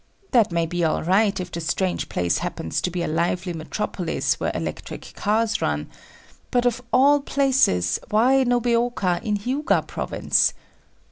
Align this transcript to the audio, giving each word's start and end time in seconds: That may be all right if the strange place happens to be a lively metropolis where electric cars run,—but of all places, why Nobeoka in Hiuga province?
That 0.31 0.51
may 0.51 0.65
be 0.65 0.83
all 0.83 1.03
right 1.03 1.39
if 1.39 1.51
the 1.51 1.61
strange 1.61 2.09
place 2.09 2.39
happens 2.39 2.81
to 2.81 2.89
be 2.89 3.03
a 3.03 3.07
lively 3.07 3.53
metropolis 3.53 4.39
where 4.39 4.49
electric 4.55 5.13
cars 5.15 5.61
run,—but 5.61 6.65
of 6.65 6.81
all 6.91 7.19
places, 7.19 7.99
why 8.09 8.43
Nobeoka 8.43 9.19
in 9.21 9.35
Hiuga 9.37 9.83
province? 9.85 10.55